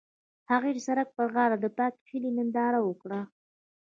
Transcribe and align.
هغوی 0.51 0.71
د 0.73 0.79
سړک 0.87 1.07
پر 1.17 1.27
غاړه 1.35 1.57
د 1.59 1.65
پاک 1.77 1.93
هیلې 2.09 2.31
ننداره 2.37 2.79
وکړه. 2.83 3.19